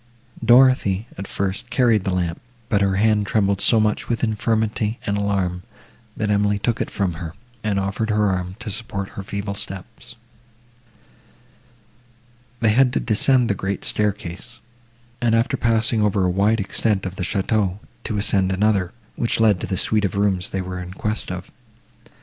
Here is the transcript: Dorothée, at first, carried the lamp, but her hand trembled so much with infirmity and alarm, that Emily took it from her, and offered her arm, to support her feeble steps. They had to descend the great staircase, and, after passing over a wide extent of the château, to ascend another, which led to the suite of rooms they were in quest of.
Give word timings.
Dorothée, 0.43 1.05
at 1.15 1.27
first, 1.27 1.69
carried 1.69 2.05
the 2.05 2.11
lamp, 2.11 2.41
but 2.69 2.81
her 2.81 2.95
hand 2.95 3.27
trembled 3.27 3.61
so 3.61 3.79
much 3.79 4.09
with 4.09 4.23
infirmity 4.23 4.97
and 5.05 5.15
alarm, 5.15 5.61
that 6.17 6.31
Emily 6.31 6.57
took 6.57 6.81
it 6.81 6.89
from 6.89 7.13
her, 7.21 7.35
and 7.63 7.79
offered 7.79 8.09
her 8.09 8.31
arm, 8.31 8.55
to 8.61 8.71
support 8.71 9.09
her 9.09 9.21
feeble 9.21 9.53
steps. 9.53 10.15
They 12.61 12.71
had 12.71 12.91
to 12.93 12.99
descend 12.99 13.47
the 13.47 13.53
great 13.53 13.83
staircase, 13.85 14.57
and, 15.21 15.35
after 15.35 15.55
passing 15.55 16.01
over 16.01 16.23
a 16.25 16.31
wide 16.31 16.59
extent 16.59 17.05
of 17.05 17.15
the 17.15 17.23
château, 17.23 17.77
to 18.05 18.17
ascend 18.17 18.51
another, 18.51 18.93
which 19.15 19.39
led 19.39 19.61
to 19.61 19.67
the 19.67 19.77
suite 19.77 20.03
of 20.03 20.15
rooms 20.15 20.49
they 20.49 20.61
were 20.61 20.79
in 20.81 20.95
quest 20.95 21.29
of. 21.31 21.51